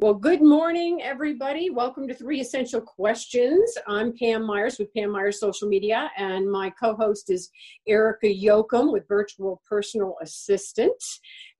[0.00, 1.70] Well, good morning, everybody.
[1.70, 3.78] Welcome to Three Essential Questions.
[3.86, 7.48] I'm Pam Myers with Pam Myers Social Media, and my co host is
[7.86, 11.00] Erica Yoakum with Virtual Personal Assistant.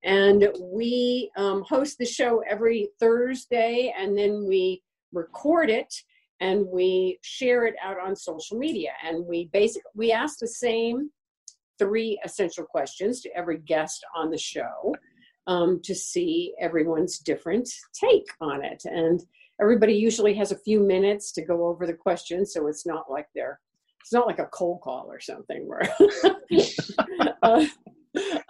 [0.02, 5.94] And we um, host the show every Thursday, and then we record it
[6.40, 8.90] and we share it out on social media.
[9.04, 11.10] And we basically we ask the same
[11.78, 14.92] three essential questions to every guest on the show
[15.46, 18.82] um, to see everyone's different take on it.
[18.84, 19.22] And
[19.60, 23.28] everybody usually has a few minutes to go over the questions, so it's not like
[23.34, 23.60] they're
[24.04, 25.80] it's not like a cold call or something where
[27.42, 27.64] uh,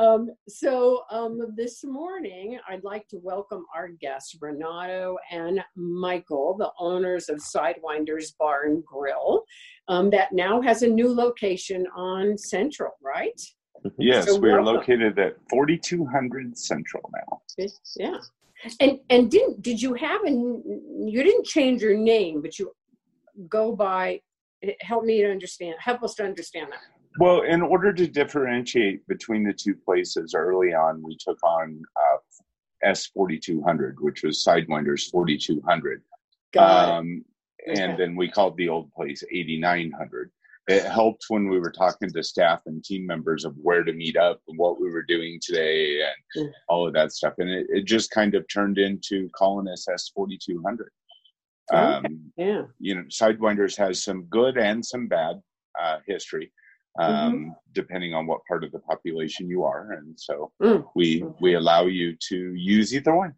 [0.01, 6.71] um, so um, this morning i'd like to welcome our guests renato and michael the
[6.79, 9.45] owners of sidewinders bar and grill
[9.87, 13.41] um, that now has a new location on central right
[13.99, 14.77] Yes, So we are welcome.
[14.77, 17.41] located at 4200 Central now.
[17.97, 18.19] Yeah.
[18.81, 22.73] And and didn't did you have a you didn't change your name, but you
[23.49, 24.21] go by
[24.81, 26.79] help me to understand help us to understand that.
[27.21, 32.89] Well, in order to differentiate between the two places early on, we took on uh,
[32.91, 36.03] S4200, which was Sidewinders 4200.
[36.53, 36.93] Got it.
[36.93, 37.25] Um,
[37.67, 37.81] Okay.
[37.83, 40.31] And then we called the old place 8900.
[40.67, 44.17] It helped when we were talking to staff and team members of where to meet
[44.17, 46.53] up and what we were doing today and Mm.
[46.69, 47.35] all of that stuff.
[47.39, 50.87] And it, it just kind of turned into calling us S4200.
[51.73, 51.83] Okay.
[51.83, 52.63] Um, Yeah.
[52.79, 55.41] you know, Sidewinders has some good and some bad
[55.79, 56.51] uh, history,
[56.99, 60.89] um, depending on what part of the population you are, and so Mm.
[60.95, 63.35] we we allow you to use either one.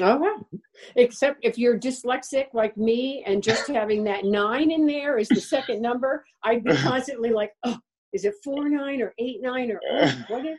[0.00, 0.58] Okay.
[0.96, 5.40] Except if you're dyslexic like me and just having that nine in there is the
[5.40, 7.78] second number, I'd be constantly like, oh,
[8.12, 10.58] is it four nine or eight nine or oh, what is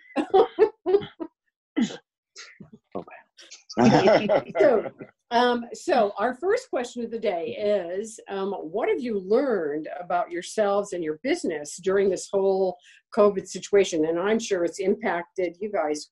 [4.60, 4.92] so,
[5.32, 10.32] um, so our first question of the day is, um, what have you learned about
[10.32, 12.78] yourselves and your business during this whole
[13.16, 14.06] COVID situation?
[14.06, 16.10] And I'm sure it's impacted you guys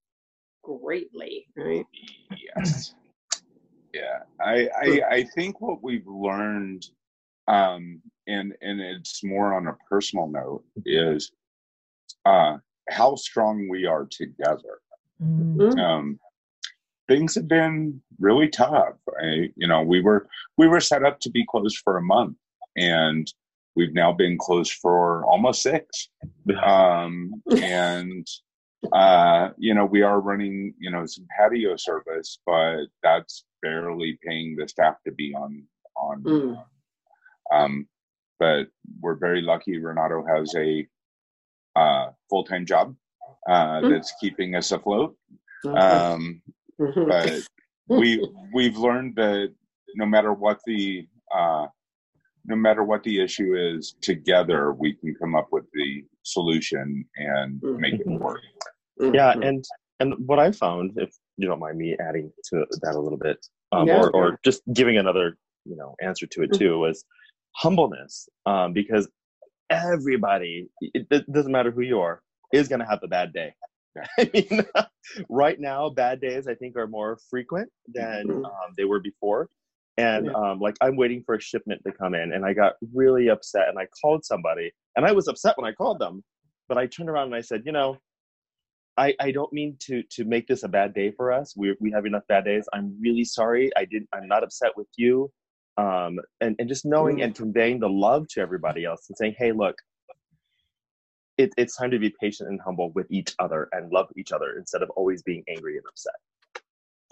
[0.63, 1.85] greatly, right?
[2.57, 2.93] yes,
[3.93, 4.19] yeah.
[4.39, 6.85] I, I I think what we've learned,
[7.47, 11.31] um, and and it's more on a personal note, is
[12.25, 12.57] uh,
[12.89, 14.81] how strong we are together.
[15.21, 15.79] Mm.
[15.79, 16.19] um,
[17.07, 18.95] things have been really tough.
[19.21, 20.27] I, you know, we were
[20.57, 22.37] we were set up to be closed for a month,
[22.75, 23.31] and
[23.75, 26.09] we've now been closed for almost six.
[26.63, 28.27] Um, and
[28.93, 34.55] uh, you know, we are running you know some patio service, but that's barely paying
[34.55, 35.63] the staff to be on
[35.95, 36.23] on.
[36.23, 36.65] Mm.
[37.51, 37.87] Um,
[38.39, 38.67] but
[39.01, 39.77] we're very lucky.
[39.79, 40.87] Renato has a
[41.75, 42.95] uh, full time job
[43.49, 43.89] uh, Mm.
[43.91, 45.15] that's keeping us afloat.
[45.65, 45.77] Okay.
[45.77, 46.41] Um,
[46.79, 47.07] Mhm.
[47.07, 47.41] but
[47.89, 48.09] we
[48.53, 49.53] we've learned that
[49.95, 51.67] no matter what the uh,
[52.45, 57.61] no matter what the issue is, together we can come up with the solution and
[57.63, 58.41] make it work.
[58.99, 59.47] yeah Mhm.
[59.47, 59.65] and
[59.99, 63.37] and what i found if you don't mind me adding to that a little bit
[63.71, 67.05] um, Yeah, or, or just giving another you know answer to it too was
[67.55, 69.09] humbleness um, because
[69.69, 72.21] everybody it, it doesn't matter who you are
[72.53, 73.53] is going to have a bad day.
[74.19, 74.65] I mean
[75.29, 78.45] right now bad days i think are more frequent than Mhm.
[78.45, 79.49] um, they were before.
[79.97, 83.29] And um, like i'm waiting for a shipment to come in and i got really
[83.29, 86.23] upset and i called somebody and i was upset when i called them
[86.69, 87.97] but i turned around and i said you know
[88.97, 91.55] I, I don't mean to to make this a bad day for us.
[91.55, 92.67] We we have enough bad days.
[92.73, 93.69] I'm really sorry.
[93.77, 94.09] I didn't.
[94.13, 95.31] I'm not upset with you.
[95.77, 99.51] Um, and and just knowing and conveying the love to everybody else and saying, hey,
[99.51, 99.75] look,
[101.37, 104.55] it, it's time to be patient and humble with each other and love each other
[104.57, 106.15] instead of always being angry and upset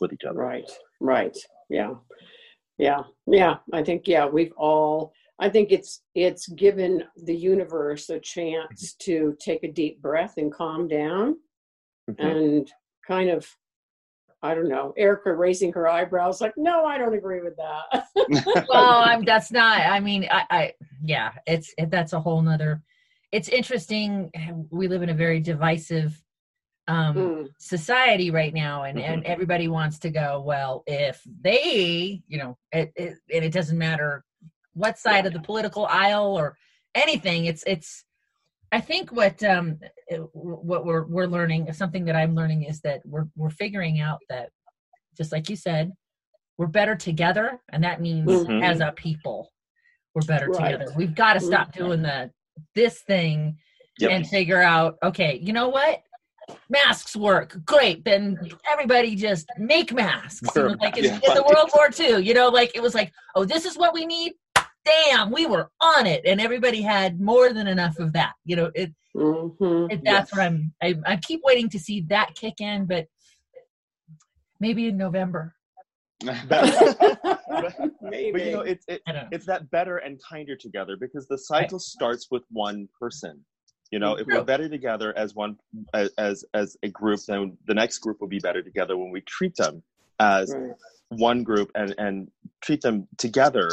[0.01, 0.39] with each other.
[0.39, 1.37] Right, right.
[1.69, 1.93] Yeah.
[2.77, 3.03] Yeah.
[3.27, 3.57] Yeah.
[3.71, 9.37] I think, yeah, we've all, I think it's, it's given the universe a chance to
[9.39, 11.35] take a deep breath and calm down
[12.09, 12.15] Mhm.
[12.19, 12.71] and
[13.07, 13.47] kind of,
[14.41, 18.05] I don't know, Erica raising her eyebrows like, no, I don't agree with that.
[18.69, 20.73] well i'm that's not i mean i i
[21.03, 22.81] yeah it's it, that's a whole nother
[23.31, 24.31] it's interesting
[24.71, 26.19] we live in a very divisive
[26.87, 27.49] um, Mm.
[27.57, 29.27] society right now, and and Mhm.
[29.27, 30.39] everybody wants to go.
[30.45, 34.23] Well, if they, you know, it, it and it doesn't matter
[34.73, 36.55] what side of the political aisle or
[36.93, 37.45] anything.
[37.45, 38.05] It's it's.
[38.75, 39.79] I think what um
[40.33, 44.49] what we're we're learning something that I'm learning is that we're we're figuring out that
[45.17, 45.93] just like you said,
[46.57, 48.61] we're better together, and that means Mhm.
[48.61, 49.53] as a people,
[50.13, 50.73] we're better Right.
[50.73, 50.91] together.
[50.97, 52.31] We've got to stop doing the
[52.75, 53.57] this thing
[53.99, 54.11] Yep.
[54.11, 56.01] and figure out okay you know what
[56.69, 58.37] masks work great then
[58.69, 61.27] everybody just make masks Wear like in, masks.
[61.29, 63.93] in the world war ii you know like it was like oh this is what
[63.93, 64.33] we need
[64.85, 68.71] damn we were on it and everybody had more than enough of that you know
[68.75, 69.91] it, Mhm.
[69.91, 70.31] it that's Yes.
[70.31, 73.07] what i'm I, I keep waiting to see that kick in but
[74.59, 75.55] maybe in november
[76.23, 76.39] but,
[78.01, 78.31] Maybe.
[78.31, 81.77] but you know, it's it, know it's that better and kinder together because the cycle
[81.79, 83.43] starts with one person.
[83.91, 85.57] You know, if we're better together as one
[85.93, 89.21] as as as a group, then the next group will be better together when we
[89.21, 89.83] treat them
[90.19, 90.73] as Right.
[91.09, 92.31] one group and and
[92.61, 93.69] treat them together.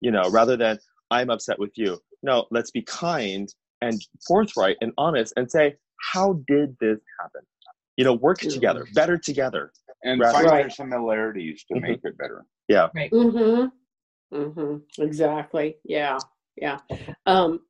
[0.00, 0.78] You know, rather than
[1.10, 1.98] I'm upset with you.
[2.22, 3.48] No, let's be kind
[3.80, 5.76] and forthright and honest and say,
[6.12, 7.42] how did this happen?
[7.96, 9.72] You know, work together, better together.
[10.02, 10.32] and Right.
[10.32, 10.62] find Right.
[10.62, 11.82] their similarities to Mhm.
[11.82, 12.46] make it better.
[12.68, 12.88] Yeah.
[12.96, 13.66] Mm-hmm.
[14.34, 15.02] Mm-hmm.
[15.02, 15.76] Exactly.
[15.84, 16.18] Yeah.
[16.56, 16.78] Yeah.
[17.26, 17.66] Um,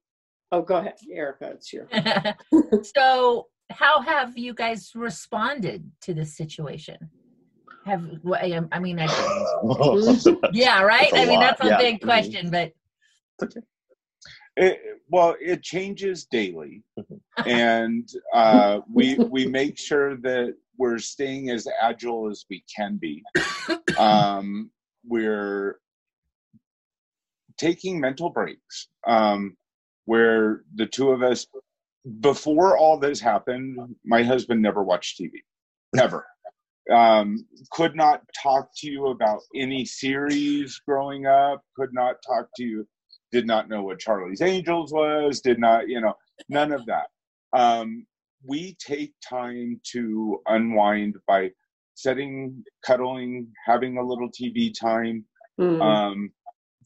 [0.53, 1.47] oh, go ahead, Erica.
[1.57, 1.89] It's your.
[2.85, 6.99] so how have you guys responded to this situation
[7.87, 9.07] have wh- I I mean I,
[10.53, 11.79] yeah right i mean lot, that's a yeah.
[11.79, 12.73] big question but
[14.57, 17.21] It, well, it changes daily, Mhm.
[17.47, 23.23] and uh, we we make sure that we're staying as agile as we can be.
[23.97, 24.71] Um,
[25.07, 25.81] we're
[27.57, 29.57] taking mental breaks, um,
[30.05, 31.47] where the two of us.
[32.21, 35.33] Before all this happened, my husband never watched TV,
[35.99, 36.27] ever.
[36.91, 41.63] Um, could not talk to you about any series growing up.
[41.77, 42.87] Could not talk to you
[43.33, 46.15] did not know what Charlie's Angels was, did not, you know,
[46.49, 47.07] none of that.
[47.53, 48.05] Um,
[48.45, 51.51] we take time to unwind by
[51.95, 55.25] setting, cuddling, having a little TV time,
[55.61, 55.81] Mm.
[55.83, 56.33] um,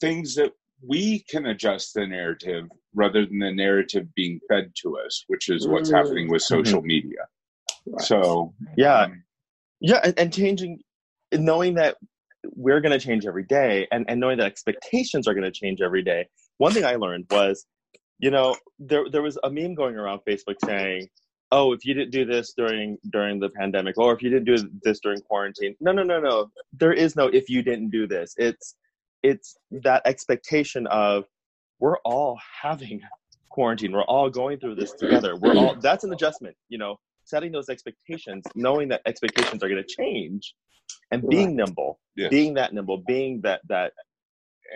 [0.00, 0.52] things that
[0.86, 5.66] we can adjust the narrative rather than the narrative being fed to us, which is
[5.68, 5.96] what's Mm.
[5.96, 7.26] happening with social media.
[7.86, 8.04] Right.
[8.04, 9.23] So, Yeah, um,
[9.84, 10.80] yeah and, and changing
[11.32, 11.96] knowing that
[12.56, 15.80] we're going to change every day and, and knowing that expectations are going to change
[15.80, 16.26] every day.
[16.58, 17.66] One thing i learned was
[18.18, 21.08] you know there, there was a meme going around facebook saying
[21.52, 24.70] oh if you didn't do this during during the pandemic or if you didn't do
[24.82, 25.74] this during quarantine.
[25.80, 26.50] No no no no.
[26.72, 28.34] There is no if you didn't do this.
[28.38, 28.76] It's
[29.22, 31.24] it's that expectation of
[31.80, 33.00] we're all having
[33.50, 33.92] quarantine.
[33.92, 35.36] We're all going through this together.
[35.36, 36.96] We're all that's an adjustment you know
[37.34, 40.54] setting those expectations knowing that expectations are going to change
[41.10, 42.30] and being nimble yes.
[42.30, 43.92] being that nimble being that that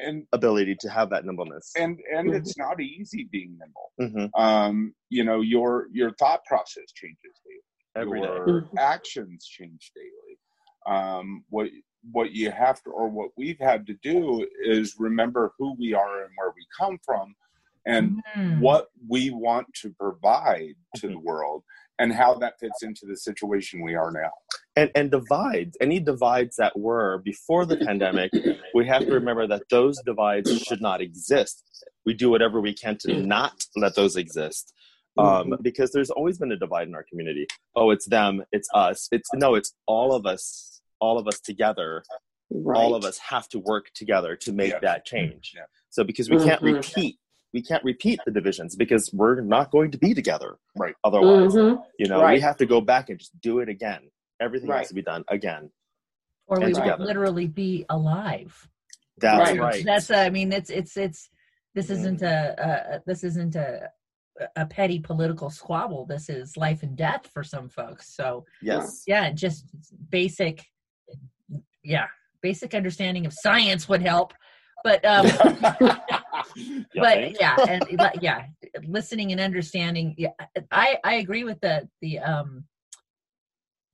[0.05, 2.37] and ability to have that nimbleness and and Mhm.
[2.39, 3.89] it's not easy being nimble.
[4.01, 7.65] hmm Um, you know, your your thought process changes daily.
[8.03, 8.79] every day your Mhm.
[8.95, 10.35] actions change daily.
[10.95, 11.69] Um, what
[12.13, 14.47] what you have to, or what we've had to do,
[14.77, 17.27] is remember who we are and where we come from,
[17.87, 18.07] and
[18.37, 18.61] Mm.
[18.61, 18.85] what
[19.15, 21.13] we want to provide to Mhm.
[21.15, 21.61] the world,
[21.99, 24.31] and how that fits into the situation we are now.
[24.77, 28.31] and and divides any divides that were before the pandemic
[28.75, 31.57] we have to remember that those divides should not exist
[32.07, 34.73] we do whatever we can to not let those exist
[35.19, 39.09] um, because there's always been a divide in our community oh it's them it's us
[39.11, 42.05] it's no it's all of us all of us together
[42.51, 42.77] right.
[42.79, 44.81] all of us have to work together to make Yes.
[44.83, 45.63] that change Yeah.
[45.91, 46.75] so because we can't Mhm.
[46.75, 47.19] repeat
[47.55, 50.95] we can't repeat the divisions because we're not going to be together Right.
[51.05, 51.83] otherwise Mhm.
[51.99, 54.79] you know we have to go back and just do it again everything Right.
[54.79, 55.71] has to be done again
[56.47, 58.69] or we and won't literally be alive
[59.19, 59.61] that's Right.
[59.61, 61.31] right, that's i mean it's it's it's
[61.75, 61.93] this Mm.
[61.93, 63.91] isn't a, a this isn't a
[64.55, 69.33] a petty political squabble this is life and death for some folks so yes yeah
[69.33, 69.65] just
[70.11, 70.65] basic
[71.83, 72.07] yeah
[72.41, 74.33] basic understanding of science would help
[74.85, 75.27] but um
[76.97, 77.85] but yeah and
[78.21, 78.45] yeah
[78.87, 80.31] listening and understanding yeah
[80.71, 82.65] i i agree with the the um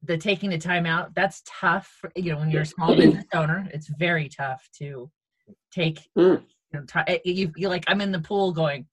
[0.03, 3.69] the taking the time out that's tough you know when you're a small business owner
[3.73, 5.11] it's very tough to
[5.73, 6.43] take Mm.
[6.73, 8.87] you know ti- you you like i'm in the pool going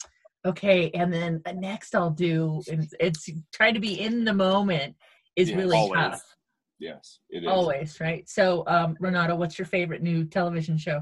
[0.46, 4.96] okay and then uh, next i'll do and it's trying to be in the moment
[5.36, 6.02] is Yeah, really always.
[6.02, 6.36] tough
[6.80, 7.50] yes, it is.
[7.50, 11.02] always right so um renato what's your favorite new television show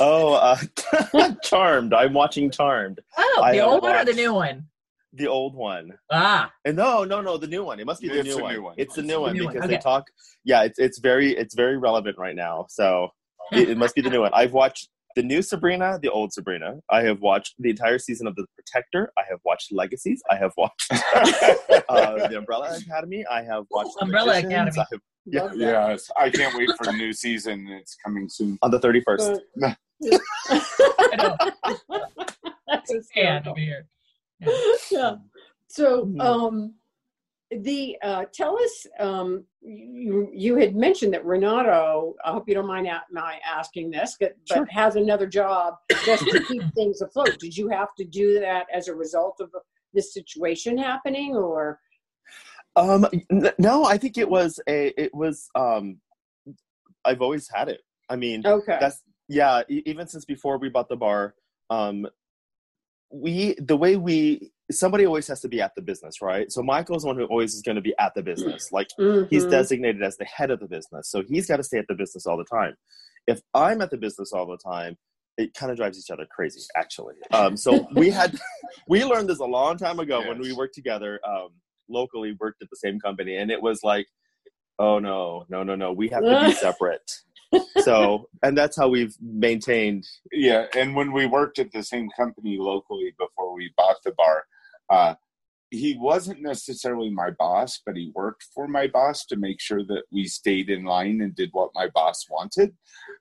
[0.00, 4.66] oh uh charmed i'm watching charmed oh the have old one or the new one
[5.12, 5.92] the old one.
[6.12, 7.80] Ah, And no, no, no, the new one.
[7.80, 8.52] It must be the, It's new, one.
[8.54, 8.74] new one.
[8.76, 9.54] It's the It's new the one new one.
[9.54, 10.04] because they talk.
[10.44, 12.66] Yeah, it's it's very it's very relevant right now.
[12.68, 13.08] So
[13.52, 14.30] it, it must be the new one.
[14.34, 16.80] I've watched the new Sabrina, the old Sabrina.
[16.90, 19.10] I have watched the entire season of The Protector.
[19.16, 20.22] I have watched Legacies.
[20.30, 23.24] I have watched uh, the Umbrella Academy.
[23.30, 24.76] I have watched The Umbrella Magicians.
[24.76, 24.82] Academy.
[24.82, 25.88] I have, Yeah.
[25.88, 27.66] Yes, I can't wait for the new season.
[27.70, 28.58] It's coming soon.
[28.60, 29.32] on the thirty first.
[30.00, 31.36] But- I know.
[32.68, 33.52] That's And hysterical.
[33.52, 33.86] over here.
[34.90, 35.16] yeah.
[35.68, 36.20] So, Mhm.
[36.20, 36.74] um,
[37.50, 38.86] the uh, tell us.
[38.98, 42.14] Um, you you had mentioned that Renato.
[42.24, 45.74] I hope you don't mind a- my asking this, but, but has another job
[46.04, 47.38] just to keep things afloat.
[47.38, 49.50] Did you have to do that as a result of
[49.94, 51.80] this situation happening, or
[52.74, 54.88] Um, n- no, I think it was a.
[55.00, 55.48] It was.
[55.54, 56.00] Um,
[57.04, 57.80] I've always had it.
[58.08, 58.78] I mean, okay?
[58.80, 61.34] that's yeah e- even since before we bought the bar
[61.70, 62.06] um
[63.10, 66.50] we the way we somebody always has to be at the business right?
[66.50, 68.68] So michael's the one who always is going to be at the business.
[68.72, 68.88] Like
[69.30, 69.50] he's Mhm.
[69.50, 71.08] designated as the head of the business.
[71.10, 72.74] So he's got to stay at the business all the time.
[73.26, 74.96] If i'm at the business all the time
[75.38, 77.14] it kind of drives each other crazy actually.
[77.32, 78.36] Um so we had
[78.88, 81.50] we learned this a long time ago when we worked together um
[81.88, 84.06] locally worked at the same company and it was like
[84.80, 87.08] oh no no no no we have to be separate
[87.78, 92.58] so and that's how we've maintained Yeah, and when we worked at the same company
[92.58, 94.44] locally before we bought the bar,
[94.90, 95.14] uh,
[95.72, 100.04] he wasn't necessarily my boss, but he worked for my boss to make sure that
[100.12, 102.72] we stayed in line and did what my boss wanted.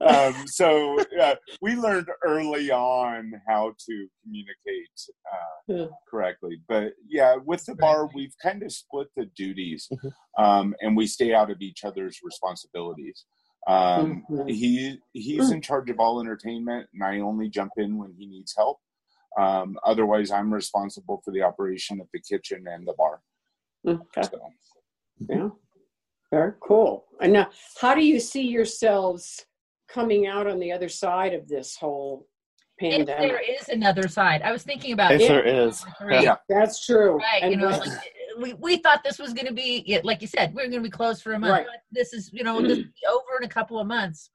[0.02, 5.00] Um, so uh, we learned early on how to communicate
[5.34, 5.86] uh, Yeah.
[6.08, 6.62] correctly.
[6.68, 10.12] But yeah, with the bar, we've kind of split the duties, Mhm.
[10.38, 13.26] um, and we stay out of each other's responsibilities.
[13.68, 18.26] Um, he he's in charge of all entertainment, and I only jump in when he
[18.28, 18.78] needs help.
[19.38, 23.22] Um, otherwise, I'm responsible for the operation of the kitchen and the bar.
[23.88, 24.22] Okay.
[24.24, 24.40] So,
[25.30, 25.50] Yeah.
[26.32, 27.06] Very cool.
[27.22, 29.46] And now, how do you see yourselves
[29.88, 32.28] coming out on the other side of this whole
[32.80, 33.30] If pandemic?
[33.30, 35.28] there is another side, I was thinking about if it.
[35.28, 36.24] there is Three.
[36.24, 36.36] Yeah.
[36.50, 37.18] That's true.
[37.18, 37.90] Right, And you know, like,
[38.40, 40.90] we, we thought this was going to be, like you said, we are going to
[40.90, 41.52] be closed for a month.
[41.52, 41.66] Right.
[41.92, 44.30] This is, you know, this be over in a couple of months.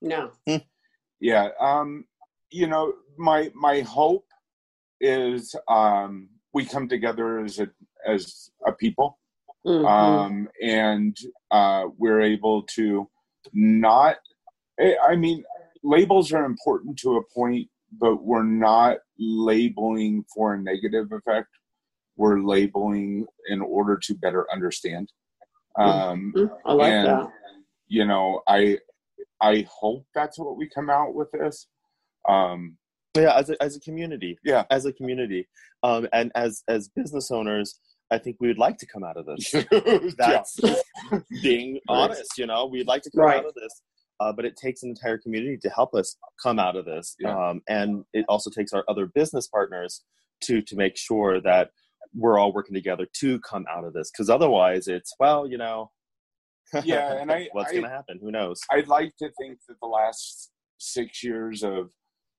[0.00, 0.30] no.
[1.20, 2.04] yeah, um,
[2.50, 4.26] you know, my my hope
[5.00, 7.68] is um, we come together as a
[8.06, 9.18] as a people,
[9.66, 9.86] Mhm.
[9.86, 11.16] um, and
[11.50, 13.08] uh, we're able to
[13.52, 14.16] not.
[14.80, 15.44] I I mean,
[15.82, 21.48] labels are important to a point, but we're not labeling for a negative effect.
[22.18, 25.10] We're labeling in order to better understand.
[25.78, 26.50] Um, Mhm.
[26.66, 27.32] I like and that.
[27.86, 28.78] you know, I
[29.40, 31.68] I hope that's what we come out with this.
[32.28, 32.76] Um,
[33.16, 34.64] yeah as a, as a community Yeah.
[34.70, 35.48] as a community
[35.82, 37.80] um and as as business owners
[38.12, 39.50] i think we would like to come out of this
[40.18, 40.60] that's
[41.42, 43.38] being honest you know we'd like to come Right.
[43.38, 43.74] out of this
[44.20, 47.34] uh, but it takes an entire community to help us come out of this Yeah.
[47.34, 50.04] um, and it also takes our other business partners
[50.42, 51.70] to to make sure that
[52.14, 55.90] we're all working together to come out of this because otherwise it's well you know
[56.84, 59.76] Yeah, and I- what's I- going to happen who knows I'd like to think that
[59.80, 61.90] the last six years of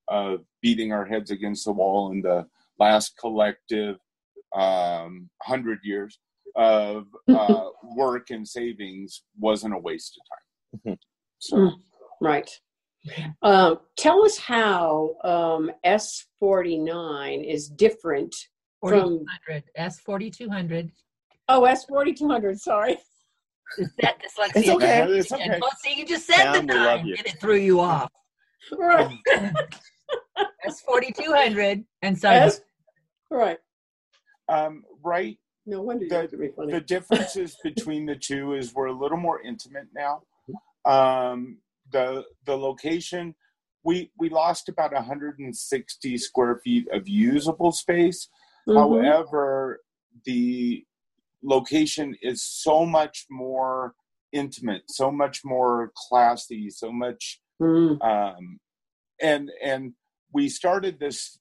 [0.08, 2.48] of beating our heads against the wall and the
[2.80, 3.98] last collective
[4.56, 6.18] um, hundred years
[6.56, 10.24] of uh, work and savings wasn't a waste of
[10.90, 10.94] time.
[10.94, 11.00] Mhm.
[11.40, 11.72] So
[12.22, 12.50] Right.
[13.44, 18.50] Um, tell us how um, S49 is different from.
[18.82, 20.92] 4200, S4200.
[21.50, 22.98] Oh, S4200, sorry.
[23.78, 24.52] Is that dyslexia?
[24.56, 25.04] It's okay.
[25.12, 25.60] It's okay.
[25.62, 28.12] Well, see, you just said Pam, the we nine and it threw you off.
[28.78, 29.18] Right.
[30.68, 32.62] S4200 and so S,
[33.30, 33.58] right.
[34.48, 36.72] Um, right No wonder you The- have to be funny.
[36.72, 40.24] the differences between the two is we're a little more intimate now.
[40.86, 41.58] Um,
[41.92, 43.36] the the location
[43.84, 48.28] we we lost about 160 square feet of usable space.
[48.68, 48.76] Mhm.
[48.78, 49.82] However,
[50.26, 50.86] the
[51.44, 53.96] location is so much more
[54.32, 58.02] intimate, so much more classy, so much Mm.
[58.02, 58.58] um,
[59.22, 59.94] and and
[60.32, 61.40] we started this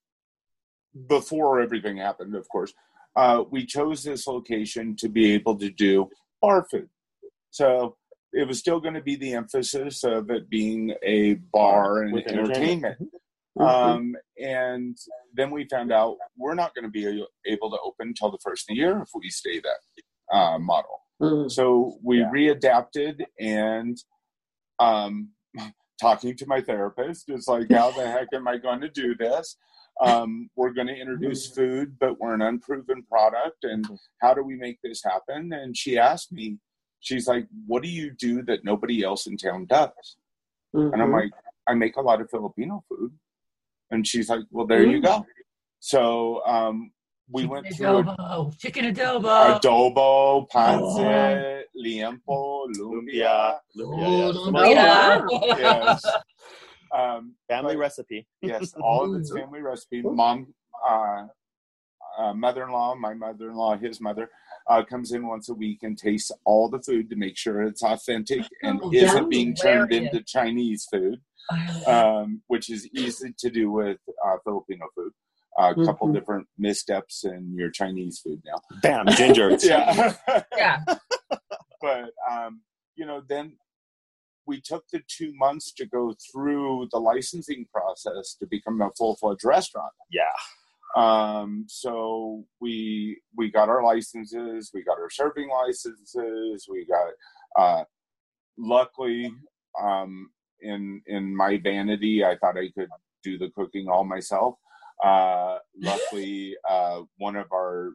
[1.06, 2.72] before everything happened of course
[3.14, 6.08] uh, we chose this location to be able to do
[6.42, 6.88] bar food
[7.50, 7.96] so
[8.32, 12.26] it was still going to be the emphasis of it being a bar and With
[12.26, 13.08] entertainment Mhm.
[13.60, 14.96] Um, and
[15.34, 17.04] then we found out we're not going to be
[17.46, 21.00] able to open until the first of the year if we stay that uh, model
[21.20, 21.50] Mm.
[21.50, 22.30] so we Yeah.
[22.30, 23.98] readapted and
[24.78, 25.30] um,
[26.00, 29.56] talking to my therapist is like, how the heck am I going to do this?
[30.00, 33.64] um, we're going to introduce food, but we're an unproven product.
[33.64, 33.84] And
[34.22, 35.52] how do we make this happen?
[35.52, 36.58] And she asked me,
[37.00, 40.16] she's like, what do you do that nobody else in town does?
[40.92, 41.32] And I'm like,
[41.66, 43.12] I make a lot of Filipino food.
[43.90, 45.24] And she's like, well, there you go.
[45.80, 46.90] So um,
[47.30, 48.58] we chicken went through a- adobo.
[48.58, 49.60] Chicken adobo.
[49.60, 53.56] adobo, pancit, liempo, lumpia.
[53.76, 54.36] Lumpia, Oh, yes.
[54.36, 55.58] lumpia.
[55.58, 56.04] Yes.
[56.94, 58.26] Um, Family But- recipe.
[58.42, 60.02] yes, all of it's family recipe.
[60.02, 60.46] Mom,
[60.88, 61.26] uh,
[62.18, 64.30] uh, mother-in-law, my mother-in-law, his mother,
[64.68, 67.82] uh, comes in once a week and tastes all the food to make sure it's
[67.82, 71.20] authentic and Oh, isn't that's being turned into Chinese food,
[71.86, 75.12] um, which is easy to do with uh, Filipino food.
[75.58, 76.14] A couple Mhm.
[76.14, 78.60] different missteps in your Chinese food now.
[78.80, 79.56] Bam, ginger.
[79.62, 80.14] yeah.
[80.56, 80.84] yeah.
[81.80, 82.60] but um,
[82.94, 83.56] you know, then
[84.46, 89.16] we took the two months to go through the licensing process to become a full
[89.16, 89.92] fledged restaurant.
[90.12, 90.22] Yeah.
[90.96, 97.08] Um, so we we got our licenses, we got our serving licenses, we got
[97.60, 97.84] uh,
[98.56, 99.32] luckily
[99.82, 102.88] um, in in my vanity, I thought I could
[103.22, 104.56] do the cooking all myself.
[105.02, 107.94] Uh, luckily, uh, one of our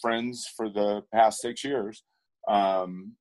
[0.00, 2.02] friends for the past six years
[2.48, 3.12] um,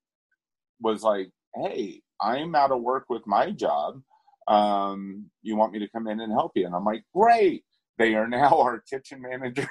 [0.82, 4.02] was like, "Hey, I'm out of work with my job.
[4.48, 7.64] Um, you want me to come in and help you?" And I'm like, "Great!"
[7.98, 9.68] They are now our kitchen manager,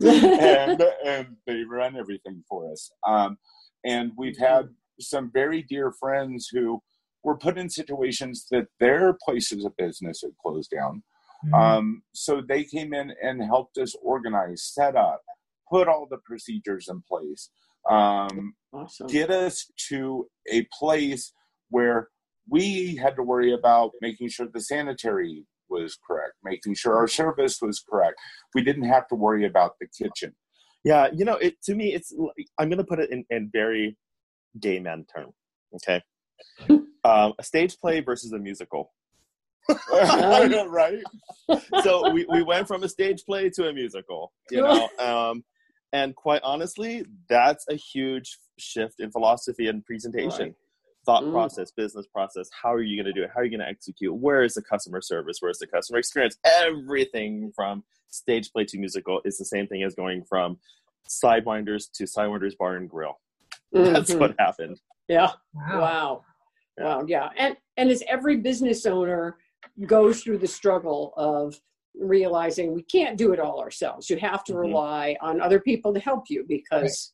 [0.04, 2.90] and and they run everything for us.
[3.06, 3.38] Um,
[3.84, 4.68] and we've had
[5.00, 6.82] some very dear friends who
[7.22, 11.02] were put in situations that their places of business had closed down.
[11.44, 11.54] Mm-hmm.
[11.54, 15.22] Um, so they came in and helped us organize, set up,
[15.70, 17.50] put all the procedures in place,
[17.88, 19.06] um, Awesome.
[19.06, 21.32] get us to a place
[21.70, 22.08] where
[22.48, 27.58] we had to worry about making sure the sanitary was correct, making sure our service
[27.62, 28.16] was correct.
[28.54, 30.34] We didn't have to worry about the kitchen.
[30.84, 32.12] Yeah, you know, it to me, it's.
[32.58, 33.98] I'm going to put it in, in very
[34.58, 35.30] gay man term.
[35.74, 36.02] Okay,
[37.04, 38.92] um, a stage play versus a musical.
[40.68, 41.04] right?
[41.78, 44.32] So we, we went from a stage play to a musical.
[44.50, 45.44] You know, um,
[45.92, 50.46] and quite honestly, that's a huge shift in philosophy and presentation.
[50.46, 50.54] Right.
[51.06, 51.32] Thought Mm.
[51.32, 52.48] process, business process.
[52.62, 53.30] How are you going to do it?
[53.34, 54.14] How are you going to execute?
[54.14, 55.38] Where is the customer service?
[55.40, 56.36] Where is the customer experience?
[56.44, 60.58] Everything from stage play to musical is the same thing as going from
[61.08, 63.18] Sidewinders to Sidewinders Bar and Grill.
[63.72, 64.18] That's Mhm.
[64.20, 64.78] what happened.
[65.08, 65.32] Yeah.
[65.54, 65.80] Wow.
[65.80, 66.24] Wow.
[66.78, 67.04] Wow.
[67.06, 67.30] Yeah.
[67.36, 69.36] And and as every business owner
[69.86, 71.60] goes through the struggle of
[71.98, 74.08] realizing we can't do it all ourselves.
[74.08, 74.60] You have to Mhm.
[74.60, 77.12] rely on other people to help you because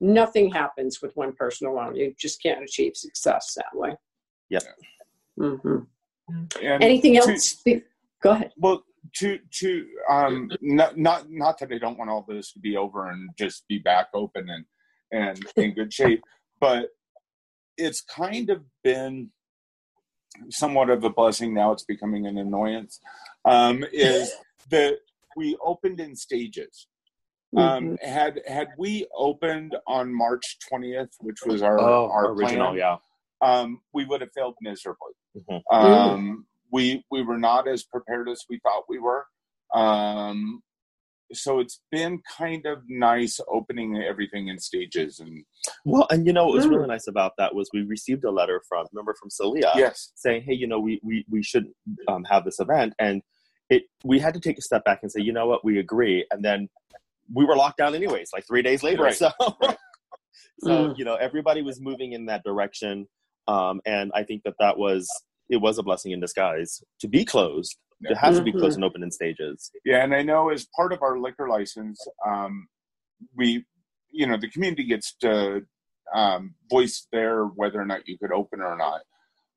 [0.00, 1.94] nothing happens with one person alone.
[1.96, 3.96] You just can't achieve success that way.
[4.50, 4.62] Yep.
[5.36, 5.78] hmm
[6.60, 7.62] Anything to- else?
[8.20, 8.52] Go ahead.
[8.56, 8.84] Well,
[9.16, 13.08] to to um, not not not that I don't want all this to be over
[13.10, 14.64] and just be back open and
[15.12, 16.22] and in good shape,
[16.60, 16.90] but
[17.78, 19.30] it's kind of been
[20.50, 21.54] somewhat of a blessing.
[21.54, 23.00] Now it's becoming an annoyance.
[23.44, 24.30] Um, is
[24.70, 24.98] that
[25.36, 26.86] we opened in stages.
[27.56, 28.02] Um, Mhm.
[28.02, 32.96] had had we opened on March twentieth, which was our Oh, our original, plan, yeah.
[33.40, 35.12] um, we would have failed miserably.
[35.34, 35.62] Mhm.
[35.72, 39.24] Um, we we were not as prepared as we thought we were.
[39.72, 40.62] Um,
[41.32, 45.44] so it's been kind of nice opening everything in stages and
[45.84, 48.62] Well, and you know what was really nice about that was we received a letter
[48.68, 51.66] from remember from Celia yes, saying, "Hey, you know, we we we should
[52.08, 53.22] um, have this event," and
[53.70, 55.64] it we had to take a step back and say, "You know what?
[55.64, 56.68] We agree," and then
[57.32, 59.02] we were locked down anyways, like three days later.
[59.04, 59.14] Right.
[59.14, 59.30] So,
[60.60, 60.98] so Mm.
[60.98, 63.06] you know, everybody was moving in that direction,
[63.46, 65.08] um, and I think that that was
[65.48, 67.76] it was a blessing in disguise to be closed.
[68.02, 69.70] It has to be closed and open in stages.
[69.84, 72.68] yeah, and I know as part of our liquor license, um,
[73.36, 73.64] we,
[74.10, 75.62] you know, the community gets to
[76.14, 79.00] um, voice their whether or not you could open or not.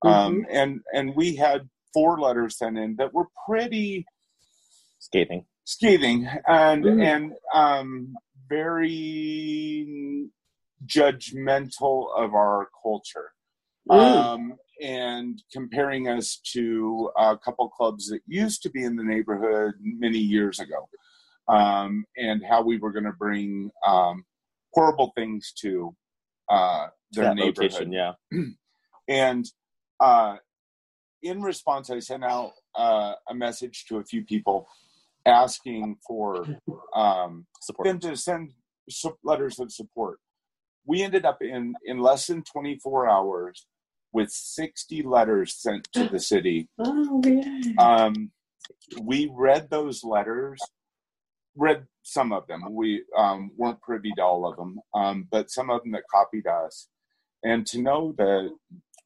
[0.03, 4.05] Um, and and we had four letters sent in that were pretty
[4.99, 5.45] Scathing.
[5.63, 7.01] scathing and Mhm.
[7.03, 8.15] and um,
[8.49, 10.29] very
[10.85, 13.33] judgmental of our culture
[13.89, 13.95] Mm.
[13.99, 19.73] um, and comparing us to a couple clubs that used to be in the neighborhood
[19.81, 20.87] many years ago
[21.47, 24.25] um, and how we were going to bring um,
[24.73, 25.95] horrible things to
[26.49, 28.13] uh, their that neighborhood location, yeah.
[29.07, 29.45] and
[29.99, 30.35] uh,
[31.21, 34.67] in response, I sent out uh, a message to a few people
[35.25, 36.45] asking for
[36.95, 37.87] um, Support.
[37.87, 38.53] them to send
[39.23, 40.19] letters of support.
[40.85, 43.67] We ended up in, in less than 24 hours
[44.13, 46.67] with 60 letters sent to the city.
[46.79, 47.71] Oh, yeah.
[47.79, 48.31] Um,
[49.01, 50.59] we read those letters,
[51.55, 52.61] read some of them.
[52.71, 56.47] We um, weren't privy to all of them, um, but some of them that copied
[56.47, 56.87] us,
[57.43, 58.49] and to know that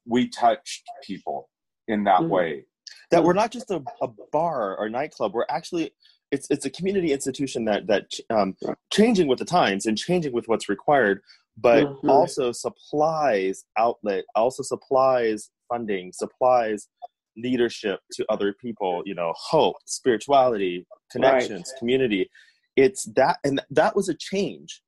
[0.06, 1.48] we touched people
[1.88, 2.28] in that Mhm.
[2.28, 2.64] way.
[3.10, 5.32] that we're not just a, a bar or nightclub.
[5.34, 5.92] We're actually
[6.32, 8.56] it's it's a community institution that that um,
[8.92, 11.22] changing with the times and changing with what's required,
[11.56, 12.08] but Mhm.
[12.10, 16.88] also supplies outlet, also supplies funding, supplies
[17.36, 19.02] leadership to other people.
[19.06, 22.30] You know, hope, spirituality, connections, community.
[22.76, 24.82] It's that, and that was a change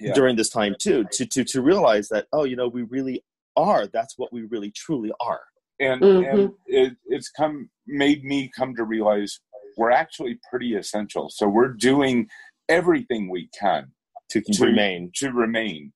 [0.00, 0.12] Yeah.
[0.12, 1.04] during this time too.
[1.12, 3.24] To to to realize that oh, you know, we really
[3.56, 3.86] are.
[3.86, 5.42] That's what we really truly are.
[5.80, 6.32] and Mhm.
[6.32, 9.38] and it, it's come made me come to realize
[9.76, 11.30] we're actually pretty essential.
[11.30, 12.28] So we're doing
[12.68, 13.92] everything we can
[14.30, 15.92] To, To- remain to remain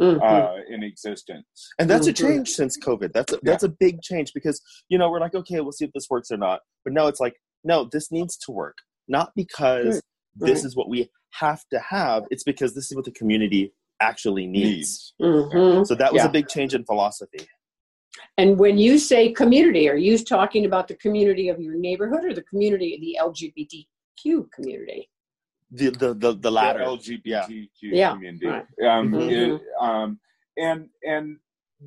[0.00, 0.20] Mhm.
[0.22, 1.46] uh, in existence.
[1.78, 2.16] And that's a Mhm.
[2.16, 3.12] change since COVID.
[3.12, 5.92] That's a, that's a big change because you know we're like, okay, we'll see if
[5.92, 6.60] this works or not.
[6.84, 8.76] But now it's like, no, this needs to work,
[9.08, 10.02] not because
[10.40, 10.48] Right.
[10.48, 12.24] this is what we have to have.
[12.30, 15.14] It's because this is what the community actually needs.
[15.20, 15.52] Needs.
[15.54, 15.86] Mhm.
[15.86, 16.28] So that was Yeah.
[16.28, 17.46] a big change in philosophy.
[18.36, 22.34] And when you say community, are you talking about the community of your neighborhood or
[22.34, 25.08] the community, of the LGBTQ community?
[25.74, 26.78] The the the, the The.
[26.78, 28.46] LGBTQ Yeah, community.
[28.46, 28.66] right.
[28.88, 29.30] Um, Mhm.
[29.30, 30.20] it, um,
[30.56, 31.38] and and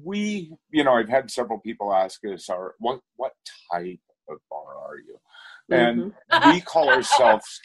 [0.03, 3.33] we, you know, I've had several people ask us, "Are what what
[3.71, 5.17] type of bar are you?"
[5.71, 6.13] And Mhm.
[6.45, 7.61] we call ourselves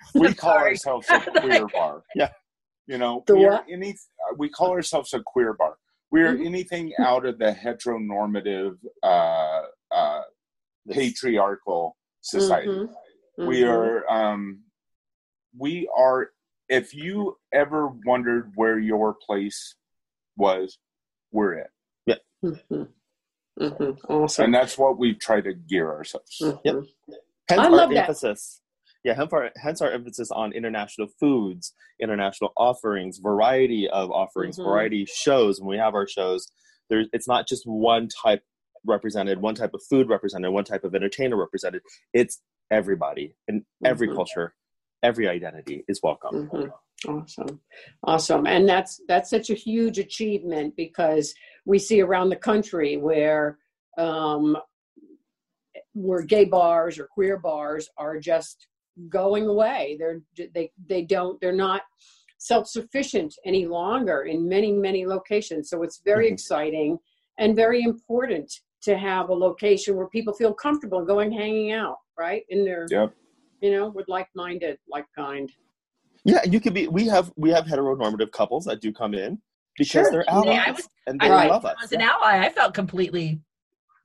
[0.18, 0.70] we call Sorry.
[0.70, 2.04] ourselves a queer bar.
[2.14, 2.30] Yeah.
[2.86, 3.96] You know, The we are any
[4.38, 5.78] we call ourselves a queer bar.
[6.10, 6.46] We are Mhm.
[6.46, 10.22] anything out of the heteronormative uh, uh,
[10.90, 12.68] patriarchal society.
[12.68, 12.94] Mhm.
[13.44, 13.64] We Mhm.
[13.64, 14.62] are um,
[15.56, 16.30] we are
[16.68, 19.74] if you ever wondered where your place
[20.36, 20.78] was,
[21.30, 21.68] we're it.
[22.42, 22.88] Mhm.
[23.60, 23.98] Mhm.
[24.08, 24.46] Awesome.
[24.46, 26.38] And that's what we try to gear ourselves.
[26.40, 26.60] Mhm.
[26.64, 26.74] Yep.
[27.48, 28.08] Hence I our love that.
[28.08, 28.60] emphasis.
[29.04, 34.64] Yeah, hence our, hence our emphasis on international foods, international offerings, variety of offerings, Mhm.
[34.64, 35.60] variety shows.
[35.60, 36.50] When we have our shows,
[36.88, 38.42] there's it's not just one type
[38.84, 41.82] represented, one type of food represented, one type of entertainer represented.
[42.12, 44.14] It's everybody in every Mhm.
[44.14, 44.54] culture,
[45.02, 46.48] every identity is welcome.
[46.48, 46.72] Mhm.
[47.08, 47.60] Awesome,
[48.04, 51.34] awesome, and that's that's such a huge achievement because
[51.64, 53.58] we see around the country where
[53.98, 54.56] um,
[55.94, 58.68] where gay bars or queer bars are just
[59.08, 59.96] going away.
[59.98, 60.20] They're
[60.54, 61.82] they they don't they're not
[62.38, 65.70] self sufficient any longer in many many locations.
[65.70, 66.32] So it's very Mhm.
[66.34, 66.98] exciting
[67.38, 72.44] and very important to have a location where people feel comfortable going hanging out, right?
[72.48, 73.14] In their Yep.
[73.62, 75.50] You know with like minded, like kind.
[76.24, 76.88] Yeah, you could be.
[76.88, 79.40] We have we have heteronormative couples that do come in
[79.78, 80.10] because Sure.
[80.10, 81.48] they're Yeah, allies I was- and they Right.
[81.48, 81.76] love us.
[81.82, 83.40] As an ally, I felt completely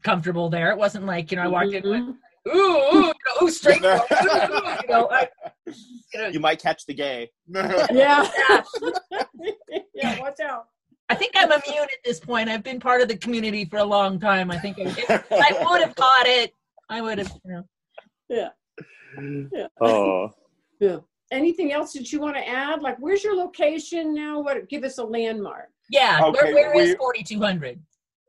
[0.04, 0.72] comfortable there.
[0.72, 2.06] It wasn't like, you know, I walked in and went,
[2.48, 2.56] Mhm.
[2.56, 5.28] ooh, ooh, you know, ooh, straight, ooh, ooh, you know, I,
[5.66, 7.30] you know, You might catch the gay.
[7.92, 8.30] Yeah.
[8.38, 8.64] yeah.
[9.94, 10.68] yeah, watch out.
[11.10, 12.50] I think I'm immune at this point.
[12.50, 14.52] I've been part of the community for a long time.
[14.52, 16.52] I think if I would have caught it.
[16.90, 17.52] I would have, you
[18.30, 18.50] know.
[19.82, 20.32] Oh.
[21.32, 22.82] Anything else that you want to add?
[22.82, 24.40] Like, where's your location now?
[24.40, 24.70] What?
[24.70, 25.70] Give us a landmark.
[25.90, 27.80] Yeah, Okay, where, where is we- 4200?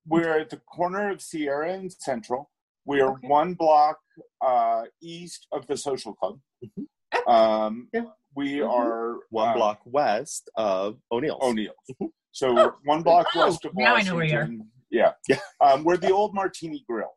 [0.06, 2.50] We're at the corner of Sierra and Central.
[2.86, 3.28] We are Okay.
[3.28, 3.98] one block
[4.44, 6.40] uh, east of the social club.
[7.28, 8.04] Um, Yeah.
[8.34, 8.70] we Mhm.
[8.70, 11.42] are One uh, block west of O'Neill's.
[11.42, 11.74] O'Neill.
[12.32, 14.48] So we're one block Oh, west of now I know where you are.
[14.90, 15.38] Yeah, Yeah.
[15.60, 17.12] Um, we're the old Martini Grill.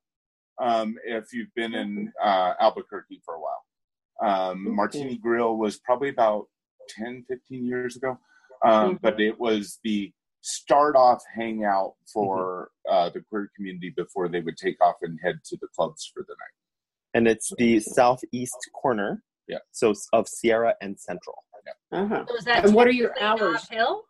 [0.59, 3.63] Um, if you've been in uh, Albuquerque for a while,
[4.51, 6.47] um, Martini Grill was probably about
[6.89, 8.17] 10, 15 years ago.
[8.63, 9.01] Um, Mhm.
[9.01, 12.93] But it was the start off hangout for Mm-hmm.
[12.95, 16.23] uh, the queer community before they would take off and head to the clubs for
[16.27, 16.55] the night.
[17.13, 19.21] and it's the southeast corner.
[19.47, 19.57] Yeah.
[19.71, 21.43] So of Sierra and Central.
[21.91, 22.25] Uh-huh.
[22.27, 23.69] So is that And what are your hours?
[23.69, 24.03] Nob Hill?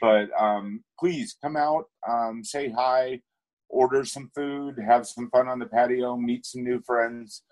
[0.00, 3.20] but um, please come out, um, say hi,
[3.68, 7.42] order some food, have some fun on the patio, meet some new friends.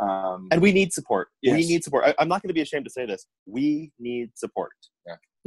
[0.00, 1.28] Um, And we need support.
[1.42, 2.04] We need support.
[2.06, 3.26] I, I'm not going to be ashamed to say this.
[3.46, 4.72] We need support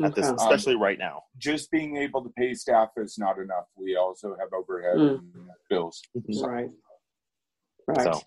[0.04, 0.36] at this, Okay.
[0.36, 1.24] especially right now.
[1.38, 3.66] just being able to pay staff is not enough.
[3.76, 5.20] We also have overhead Mm.
[5.36, 6.02] and bills.
[6.44, 6.70] Right.
[7.88, 8.02] Right.
[8.04, 8.22] So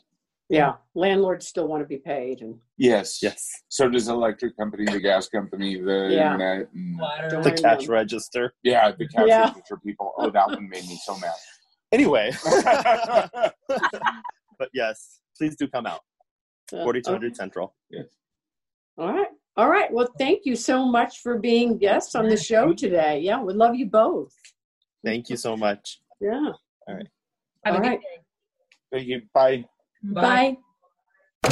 [0.48, 0.76] Yeah.
[0.94, 3.22] Landlords still want to be paid and Yes.
[3.22, 6.32] yes, So does the electric company, the gas company, the Yeah.
[6.32, 6.98] internet, and
[7.44, 7.92] the cash know.
[7.94, 8.52] register.
[8.64, 9.48] yeah, the cash Yeah.
[9.48, 10.12] register people.
[10.18, 11.34] Oh, that one made me so mad.
[11.92, 12.30] Anyway,
[14.58, 16.00] but yes, please do come out.
[16.72, 17.74] uh, 4200 Central.
[17.90, 18.06] Yes.
[18.98, 19.26] All right.
[19.56, 19.92] All right.
[19.92, 23.20] Well, thank you so much for being guests on the show today.
[23.20, 24.34] Yeah, we love you both.
[25.04, 26.00] Thank you so much.
[26.20, 26.52] Yeah.
[26.88, 27.08] All right.
[27.64, 28.00] Have All a good right.
[28.00, 28.22] day.
[28.92, 29.22] Thank you.
[29.34, 29.64] Bye.
[30.02, 30.56] Bye.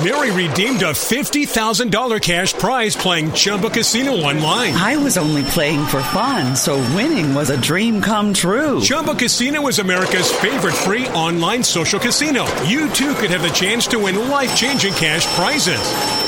[0.04, 4.74] Mary redeemed a $50,000 cash prize playing Chumba Casino online.
[4.74, 8.80] I was only playing for fun, so winning was a dream come true.
[8.80, 12.44] Chumba Casino is America's favorite free online social casino.
[12.62, 16.27] You too could have the chance to win life changing cash prizes.